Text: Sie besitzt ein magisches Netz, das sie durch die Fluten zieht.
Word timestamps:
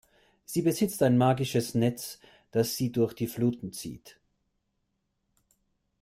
Sie 0.45 0.63
besitzt 0.63 1.03
ein 1.03 1.15
magisches 1.15 1.75
Netz, 1.75 2.19
das 2.49 2.75
sie 2.75 2.91
durch 2.91 3.13
die 3.13 3.27
Fluten 3.27 3.71
zieht. 3.71 4.17